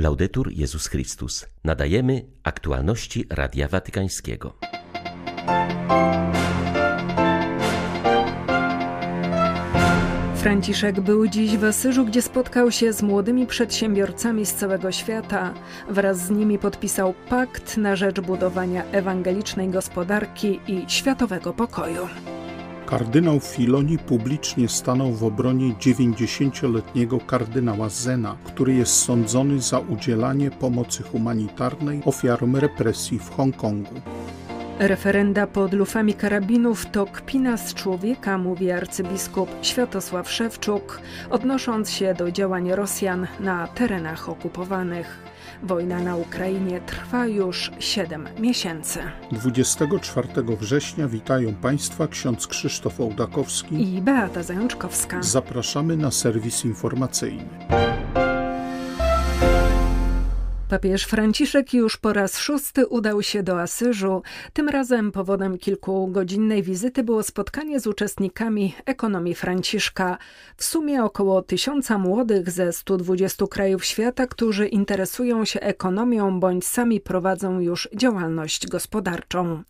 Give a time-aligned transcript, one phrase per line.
[0.00, 1.46] Laudetur Jezus Chrystus.
[1.64, 4.54] Nadajemy aktualności Radia Watykańskiego.
[10.36, 15.54] Franciszek był dziś w Asyżu, gdzie spotkał się z młodymi przedsiębiorcami z całego świata.
[15.88, 22.08] Wraz z nimi podpisał pakt na rzecz budowania ewangelicznej gospodarki i światowego pokoju.
[22.90, 31.02] Kardynał Filoni publicznie stanął w obronie 90-letniego kardynała Zena, który jest sądzony za udzielanie pomocy
[31.02, 33.94] humanitarnej ofiarom represji w Hongkongu.
[34.78, 41.00] Referenda pod lufami karabinów to kpina z człowieka, mówi arcybiskup Światosław Szewczuk,
[41.30, 45.29] odnosząc się do działań Rosjan na terenach okupowanych.
[45.62, 48.98] Wojna na Ukrainie trwa już 7 miesięcy.
[49.32, 50.28] 24
[50.60, 55.22] września witają Państwa ksiądz Krzysztof Ołdakowski i Beata Zajączkowska.
[55.22, 57.48] Zapraszamy na serwis informacyjny.
[60.70, 64.22] Papież Franciszek już po raz szósty udał się do Asyżu.
[64.52, 70.18] Tym razem powodem kilkugodzinnej wizyty było spotkanie z uczestnikami ekonomii Franciszka.
[70.56, 77.00] W sumie około tysiąca młodych ze 120 krajów świata, którzy interesują się ekonomią bądź sami
[77.00, 79.62] prowadzą już działalność gospodarczą.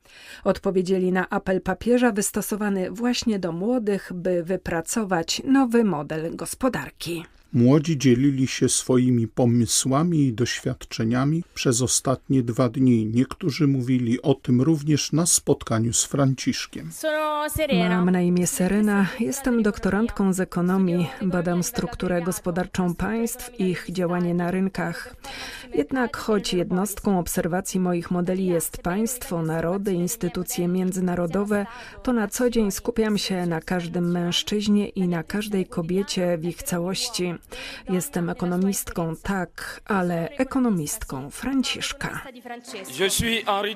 [0.44, 7.24] Odpowiedzieli na apel papieża wystosowany właśnie do młodych, by wypracować nowy model gospodarki.
[7.52, 13.06] Młodzi dzielili się swoimi pomysłami i doświadczeniami przez ostatnie dwa dni.
[13.06, 16.90] Niektórzy mówili o tym również na spotkaniu z Franciszkiem.
[17.88, 24.50] Mam na imię Serena, jestem doktorantką z ekonomii, badam strukturę gospodarczą państw, ich działanie na
[24.50, 25.16] rynkach.
[25.74, 31.66] Jednak choć jednostką obserwacji moich modeli jest państwo, narody, instytucje międzynarodowe,
[32.02, 36.62] to na co dzień skupiam się na każdym mężczyźnie i na każdej kobiecie w ich
[36.62, 37.34] całości.
[37.88, 42.20] Jestem ekonomistką, tak, ale ekonomistką Franciszka.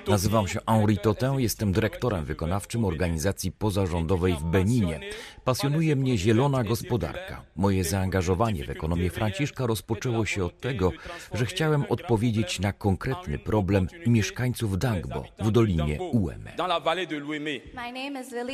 [0.09, 5.01] Nazywam się Henri Totin, jestem dyrektorem wykonawczym organizacji pozarządowej w Beninie.
[5.45, 7.43] Pasjonuje mnie zielona gospodarka.
[7.57, 10.93] Moje zaangażowanie w ekonomię Franciszka rozpoczęło się od tego,
[11.35, 16.53] że chciałem odpowiedzieć na konkretny problem mieszkańców Dangbo w dolinie Ueme.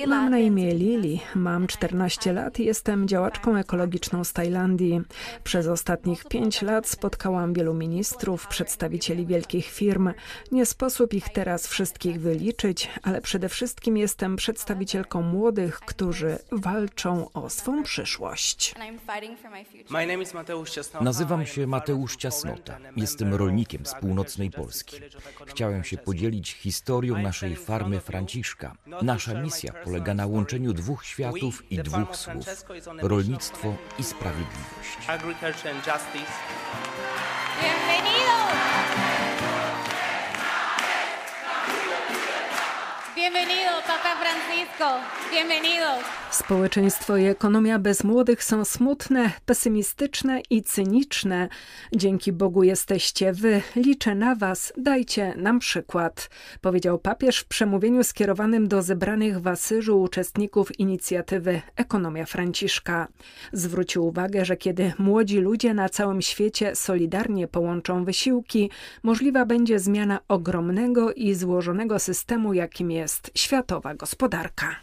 [0.07, 5.01] Mam na imię Lili, mam 14 lat i jestem działaczką ekologiczną z Tajlandii.
[5.45, 10.11] Przez ostatnich pięć lat spotkałam wielu ministrów, przedstawicieli wielkich firm.
[10.53, 17.51] Nie sposób ich teraz wszystkich wyliczyć, ale przede wszystkim jestem przedstawicielką młodych, którzy walczą o
[17.51, 18.75] swą przyszłość.
[21.01, 22.79] Nazywam się Mateusz Ciasnota.
[22.97, 24.97] Jestem rolnikiem z północnej Polski.
[25.47, 28.77] Chciałem się podzielić historią naszej farmy Franciszka.
[29.03, 32.47] Nasza misja polega na łączeniu dwóch światów i dwóch słów:
[33.03, 34.99] rolnictwo i sprawiedliwość.
[35.09, 35.75] Agriculture
[43.33, 43.71] Bienvenido.
[43.87, 44.85] Papa Francisco.
[45.33, 45.87] Bienvenido.
[46.31, 51.49] Społeczeństwo i ekonomia bez młodych są smutne, pesymistyczne i cyniczne.
[51.95, 56.31] Dzięki Bogu jesteście wy, liczę na was, dajcie nam przykład,
[56.61, 63.09] powiedział papież w przemówieniu skierowanym do zebranych w Asyżu uczestników inicjatywy Ekonomia Franciszka.
[63.53, 68.71] Zwrócił uwagę, że kiedy młodzi ludzie na całym świecie solidarnie połączą wysiłki,
[69.03, 74.77] możliwa będzie zmiana ogromnego i złożonego systemu, jakim jest światowa gospodarka.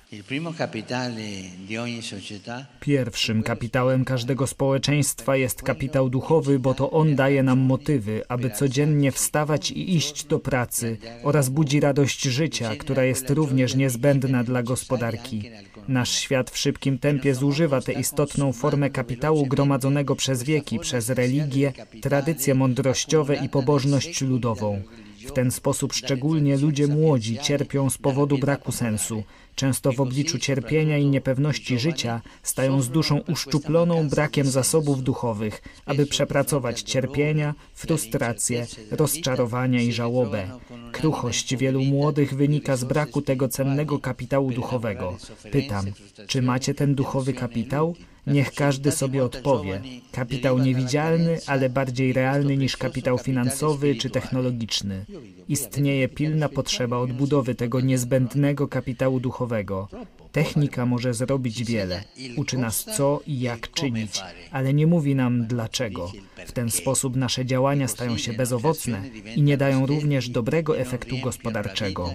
[2.79, 9.11] Pierwszym kapitałem każdego społeczeństwa jest kapitał duchowy, bo to on daje nam motywy, aby codziennie
[9.11, 15.51] wstawać i iść do pracy oraz budzi radość życia, która jest również niezbędna dla gospodarki.
[15.87, 21.73] Nasz świat w szybkim tempie zużywa tę istotną formę kapitału gromadzonego przez wieki, przez religię,
[22.01, 24.81] tradycje mądrościowe i pobożność ludową.
[25.27, 29.23] W ten sposób szczególnie ludzie młodzi cierpią z powodu braku sensu.
[29.55, 36.05] Często w obliczu cierpienia i niepewności życia stają z duszą uszczuploną brakiem zasobów duchowych, aby
[36.05, 40.47] przepracować cierpienia, frustrację, rozczarowania i żałobę.
[40.91, 45.17] Kruchość wielu młodych wynika z braku tego cennego kapitału duchowego.
[45.51, 45.85] Pytam,
[46.27, 47.95] czy macie ten duchowy kapitał?
[48.27, 49.81] Niech każdy sobie odpowie.
[50.11, 55.05] Kapitał niewidzialny, ale bardziej realny niż kapitał finansowy czy technologiczny.
[55.49, 59.87] Istnieje pilna potrzeba odbudowy tego niezbędnego kapitału duchowego.
[60.43, 62.03] Technika może zrobić wiele.
[62.37, 66.11] Uczy nas co i jak czynić, ale nie mówi nam dlaczego.
[66.45, 69.01] W ten sposób nasze działania stają się bezowocne
[69.35, 72.13] i nie dają również dobrego efektu gospodarczego.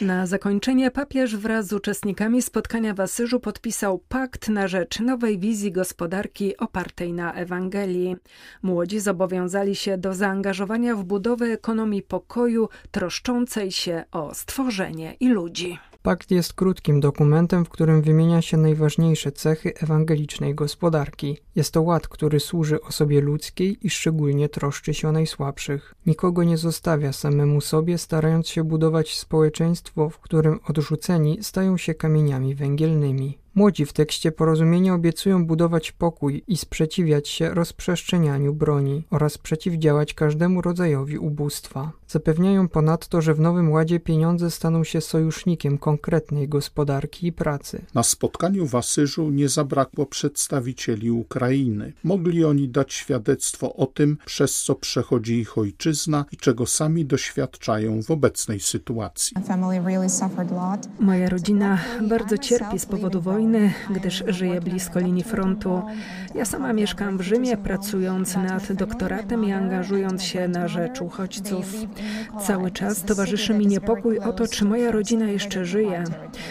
[0.00, 5.72] Na zakończenie papież wraz z uczestnikami spotkania w Asyżu podpisał pakt na rzecz nowej wizji
[5.72, 8.16] gospodarki opartej na Ewangelii.
[8.62, 15.78] Młodzi zobowiązali się do zaangażowania w budowę ekonomii pokoju, troszczącej się o stworzenie i ludzi.
[16.02, 21.38] Pakt jest krótkim dokumentem, w którym wymienia się najważniejsze cechy ewangelicznej gospodarki.
[21.54, 25.94] Jest to ład, który służy osobie ludzkiej i szczególnie troszczy się o najsłabszych.
[26.06, 32.54] Nikogo nie zostawia samemu sobie, starając się budować społeczeństwo, w którym odrzuceni stają się kamieniami
[32.54, 33.38] węgielnymi.
[33.54, 40.62] Młodzi w tekście porozumienia obiecują budować pokój i sprzeciwiać się rozprzestrzenianiu broni oraz przeciwdziałać każdemu
[40.62, 41.92] rodzajowi ubóstwa.
[42.08, 47.82] Zapewniają ponadto, że w Nowym Ładzie pieniądze staną się sojusznikiem konkretnej gospodarki i pracy.
[47.94, 51.92] Na spotkaniu w Asyżu nie zabrakło przedstawicieli Ukrainy.
[52.04, 58.02] Mogli oni dać świadectwo o tym, przez co przechodzi ich ojczyzna i czego sami doświadczają
[58.02, 59.36] w obecnej sytuacji.
[61.00, 65.82] Moja rodzina bardzo cierpi z powodu wojny wojny, gdyż żyję blisko linii frontu.
[66.34, 71.74] Ja sama mieszkam w Rzymie, pracując nad doktoratem i angażując się na rzecz uchodźców.
[72.46, 76.04] Cały czas towarzyszy mi niepokój o to, czy moja rodzina jeszcze żyje.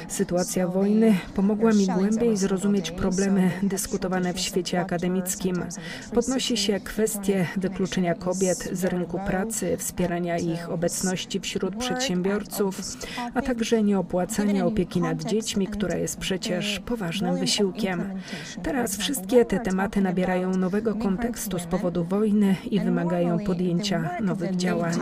[0.08, 5.64] Sytuacja wojny pomogła mi głębiej zrozumieć problemy dyskutowane w świecie akademickim.
[6.14, 12.82] Podnosi się kwestie wykluczenia kobiet z rynku pracy, wspierania ich obecności wśród przedsiębiorców,
[13.34, 18.04] a także nieopłacania opieki nad dziećmi, która jest przecież poważnym wysiłkiem.
[18.64, 24.94] Teraz wszystkie te tematy nabierają nowego kontekstu z powodu wojny i wymagają podjęcia nowych działań.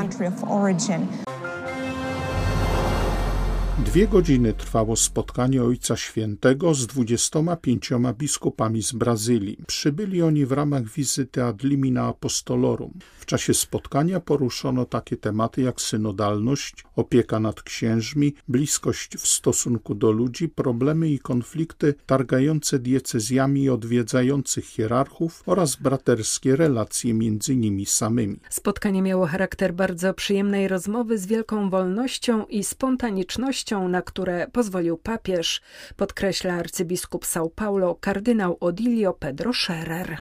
[3.86, 9.58] Dwie godziny trwało spotkanie Ojca Świętego z dwudziestoma pięcioma biskupami z Brazylii.
[9.68, 12.94] Przybyli oni w ramach wizyty ad limina apostolorum.
[13.20, 20.12] W czasie spotkania poruszono takie tematy jak synodalność, opieka nad księżmi, bliskość w stosunku do
[20.12, 28.40] ludzi, problemy i konflikty targające diecezjami odwiedzających hierarchów oraz braterskie relacje między nimi samymi.
[28.50, 35.62] Spotkanie miało charakter bardzo przyjemnej rozmowy z wielką wolnością i spontanicznością na które pozwolił papież,
[35.96, 40.18] podkreśla arcybiskup São Paulo kardynał Odilio Pedro Scherer.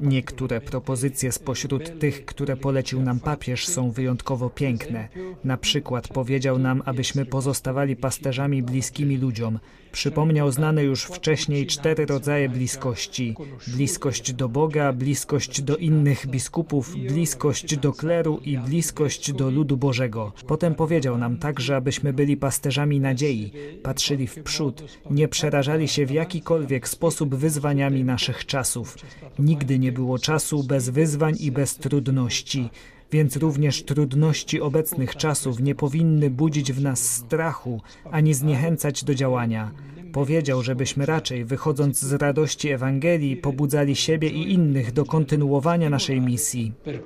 [0.00, 5.08] Niektóre propozycje spośród tych, które polecił nam papież są wyjątkowo piękne.
[5.44, 9.58] Na przykład powiedział nam, abyśmy pozostawali pasterzami bliskimi ludziom,
[9.92, 13.34] Przypomniał znane już wcześniej cztery rodzaje bliskości:
[13.66, 20.32] bliskość do Boga, bliskość do innych biskupów, bliskość do kleru i bliskość do ludu Bożego.
[20.46, 23.52] Potem powiedział nam także, abyśmy byli pasterzami nadziei,
[23.82, 28.96] patrzyli w przód, nie przerażali się w jakikolwiek sposób wyzwaniami naszych czasów.
[29.38, 32.70] Nigdy nie było czasu bez wyzwań i bez trudności
[33.12, 39.70] więc również trudności obecnych czasów nie powinny budzić w nas strachu ani zniechęcać do działania.
[40.12, 46.72] Powiedział, żebyśmy raczej, wychodząc z radości Ewangelii, pobudzali siebie i innych do kontynuowania naszej misji.
[46.84, 47.00] Per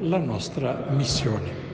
[0.00, 1.71] la nostra missione.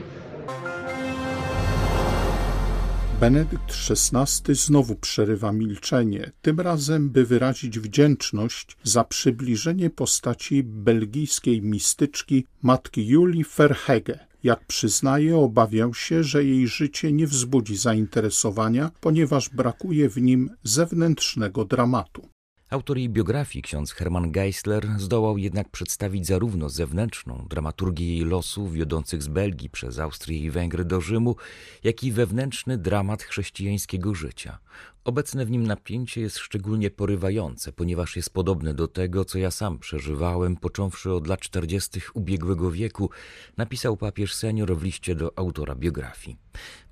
[3.19, 12.45] Benedykt XVI znowu przerywa milczenie, tym razem by wyrazić wdzięczność za przybliżenie postaci belgijskiej mistyczki
[12.61, 14.19] matki Julii Verhege.
[14.43, 21.65] Jak przyznaje, obawiał się, że jej życie nie wzbudzi zainteresowania, ponieważ brakuje w nim zewnętrznego
[21.65, 22.29] dramatu.
[22.69, 29.23] Autor jej biografii, ksiądz Hermann Geisler, zdołał jednak przedstawić zarówno zewnętrzną dramaturgię jej losów wiodących
[29.23, 31.35] z Belgii przez Austrię i Węgry do Rzymu,
[31.83, 34.59] jak i wewnętrzny dramat chrześcijańskiego życia.
[35.03, 39.79] Obecne w nim napięcie jest szczególnie porywające, ponieważ jest podobne do tego, co ja sam
[39.79, 43.09] przeżywałem, począwszy od lat czterdziestych ubiegłego wieku,
[43.57, 46.37] napisał papież senior w liście do autora biografii.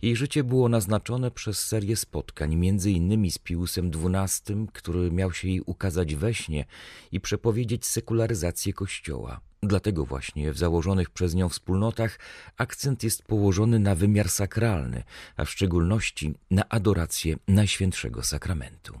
[0.01, 5.47] Jej życie było naznaczone przez serię spotkań, między innymi z Piusem XII, który miał się
[5.47, 6.65] jej ukazać we śnie
[7.11, 9.39] i przepowiedzieć sekularyzację Kościoła.
[9.63, 12.19] Dlatego właśnie w założonych przez nią wspólnotach
[12.57, 15.03] akcent jest położony na wymiar sakralny,
[15.37, 18.99] a w szczególności na adorację Najświętszego Sakramentu.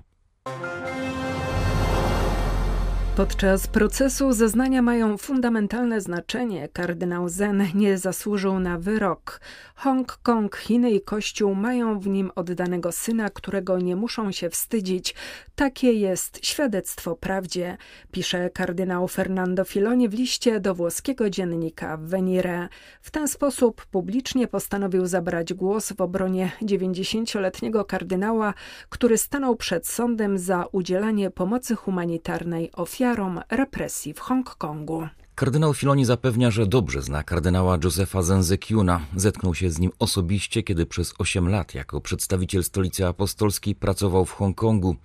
[3.15, 6.69] Podczas procesu zeznania mają fundamentalne znaczenie.
[6.73, 9.41] Kardynał Zen nie zasłużył na wyrok.
[9.75, 15.15] Hongkong, Chiny i Kościół mają w nim oddanego syna, którego nie muszą się wstydzić.
[15.55, 17.77] Takie jest świadectwo prawdzie,
[18.11, 22.69] pisze kardynał Fernando Filoni w liście do włoskiego dziennika Venire.
[23.01, 28.53] W ten sposób publicznie postanowił zabrać głos w obronie 90-letniego kardynała,
[28.89, 35.07] który stanął przed sądem za udzielanie pomocy humanitarnej ofiarom represji w Hongkongu.
[35.35, 39.01] Kardynał Filoni zapewnia, że dobrze zna kardynała Josefa Zenzekiuna.
[39.15, 44.31] Zetknął się z nim osobiście, kiedy przez 8 lat jako przedstawiciel stolicy apostolskiej pracował w
[44.31, 44.95] Hongkongu.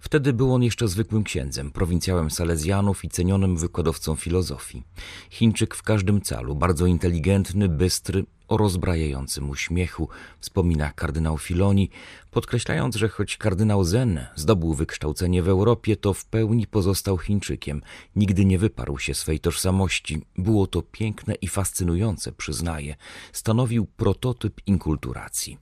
[0.00, 4.82] Wtedy był on jeszcze zwykłym księdzem, prowincjałem Salezjanów i cenionym wykładowcą filozofii.
[5.30, 10.08] Chińczyk w każdym calu, bardzo inteligentny, bystry, o rozbrajającym uśmiechu,
[10.40, 11.90] wspomina kardynał Filoni,
[12.30, 17.82] podkreślając, że choć kardynał Zen zdobył wykształcenie w Europie, to w pełni pozostał Chińczykiem.
[18.16, 20.22] Nigdy nie wyparł się swej tożsamości.
[20.38, 22.96] Było to piękne i fascynujące, przyznaje.
[23.32, 25.58] Stanowił prototyp inkulturacji.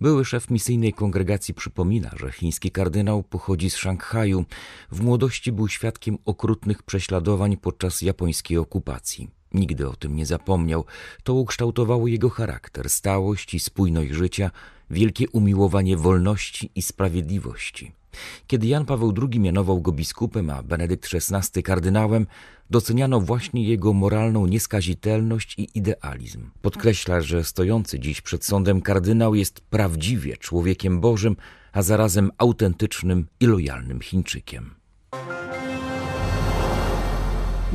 [0.00, 4.44] Były szef misyjnej kongregacji przypomina, że chiński kardynał pochodzi z Szanghaju.
[4.92, 9.41] W młodości był świadkiem okrutnych prześladowań podczas japońskiej okupacji.
[9.54, 10.84] Nigdy o tym nie zapomniał.
[11.22, 14.50] To ukształtowało jego charakter, stałość i spójność życia,
[14.90, 17.92] wielkie umiłowanie wolności i sprawiedliwości.
[18.46, 22.26] Kiedy Jan Paweł II mianował go biskupem, a Benedykt XVI kardynałem,
[22.70, 26.50] doceniano właśnie jego moralną nieskazitelność i idealizm.
[26.62, 31.36] Podkreśla, że stojący dziś przed sądem kardynał jest prawdziwie człowiekiem Bożym,
[31.72, 34.74] a zarazem autentycznym i lojalnym Chińczykiem.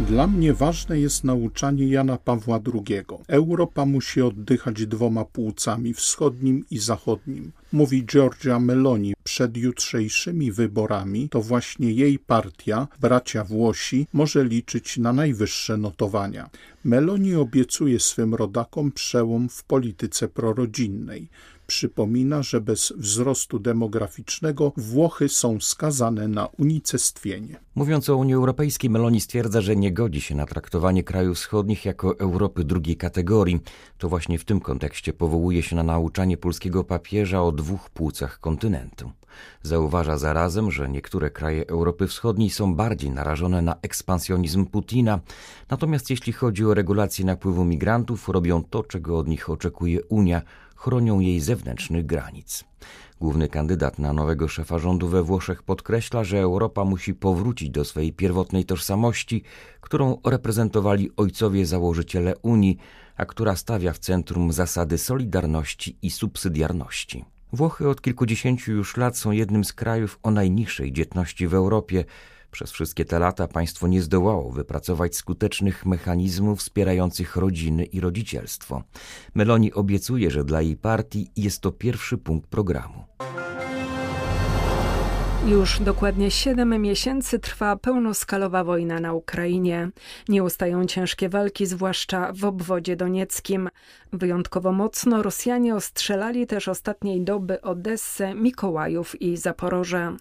[0.06, 3.04] Dla mnie ważne jest nauczanie Jana Pawła II.
[3.27, 7.51] Europa musi oddychać dwoma płucami, wschodnim i zachodnim.
[7.72, 15.14] Mówi Giorgia Meloni, przed jutrzejszymi wyborami to właśnie jej partia, bracia Włosi, może liczyć na
[15.14, 16.50] najwyższe notowania.
[16.84, 21.30] Meloni obiecuje swym rodakom przełom w polityce prorodzinnej
[21.68, 27.60] przypomina, że bez wzrostu demograficznego Włochy są skazane na unicestwienie.
[27.76, 32.20] Mówiąc o Unii Europejskiej, Meloni stwierdza, że nie godzi się na traktowanie krajów wschodnich jako
[32.20, 33.60] Europy drugiej kategorii.
[33.98, 39.12] To właśnie w tym kontekście powołuje się na nauczanie polskiego papieża o dwóch płucach kontynentu.
[39.64, 45.20] Zauważa zarazem, że niektóre kraje Europy Wschodniej są bardziej narażone na ekspansjonizm Putina,
[45.70, 50.42] natomiast jeśli chodzi o regulację napływu migrantów, robią to, czego od nich oczekuje Unia–
[50.78, 52.64] chronią jej zewnętrznych granic.
[53.20, 58.14] Główny kandydat na nowego szefa rządu we Włoszech podkreśla, że Europa musi powrócić do swojej
[58.14, 59.44] pierwotnej tożsamości,
[59.82, 62.78] którą reprezentowali ojcowie założyciele Unii,
[63.18, 67.26] a która stawia w centrum zasady solidarności i subsydiarności.
[67.54, 72.06] Włochy od kilkudziesięciu już lat są jednym z krajów o najniższej dzietności w Europie,
[72.51, 78.84] przez wszystkie te lata państwo nie zdołało wypracować skutecznych mechanizmów wspierających rodziny i rodzicielstwo.
[79.36, 83.06] Meloni obiecuje, że dla jej partii jest to pierwszy punkt programu.
[85.51, 89.89] Już dokładnie siedem miesięcy trwa pełnoskalowa wojna na Ukrainie.
[90.30, 93.70] Nie ustają ciężkie walki, zwłaszcza w obwodzie donieckim.
[94.13, 100.16] Wyjątkowo mocno Rosjanie ostrzelali też ostatniej doby Odessę, Mikołajów i Zaporoże.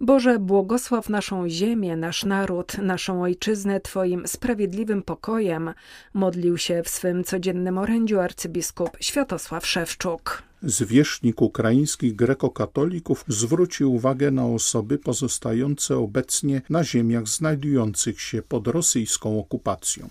[0.00, 5.74] Boże, błogosław naszą ziemię, nasz naród, naszą ojczyznę Twoim sprawiedliwym pokojem,
[6.14, 14.46] modlił się w swym codziennym orędziu arcybiskup Światosław Szewczuk zwierzchnik ukraińskich grekokatolików zwrócił uwagę na
[14.46, 20.08] osoby pozostające obecnie na ziemiach znajdujących się pod rosyjską okupacją.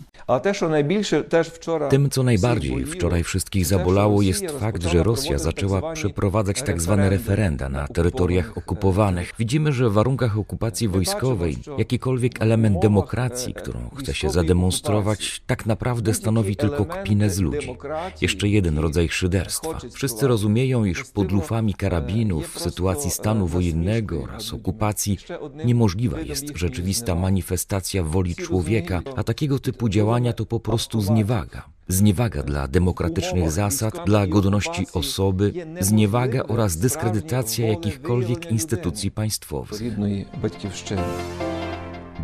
[1.90, 7.70] Tym, co najbardziej wczoraj wszystkich zabolało, jest fakt, że Rosja zaczęła przeprowadzać tak zwane referenda
[7.70, 9.34] na terytoriach okupowanych.
[9.40, 16.14] Widzimy, że w warunkach okupacji wojskowej jakikolwiek element demokracji, którą chce się zademonstrować, tak naprawdę
[16.14, 17.78] stanowi tylko kpinę z ludzi.
[18.22, 19.80] Jeszcze jeden rodzaj szyderstwa.
[19.94, 25.18] Wszyscy rozumieją, rozumieją, iż pod lufami karabinów w sytuacji stanu wojennego oraz okupacji
[25.66, 31.66] niemożliwa jest rzeczywista manifestacja woli człowieka, a takiego typu działania to po prostu zniewaga.
[31.88, 39.82] Zniewaga dla demokratycznych zasad, dla godności osoby, zniewaga oraz dyskredytacja jakichkolwiek instytucji państwowych.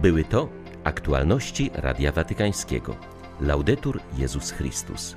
[0.01, 0.49] Były to
[0.83, 2.95] aktualności Radia Watykańskiego.
[3.41, 5.15] Laudetur Jezus Chrystus.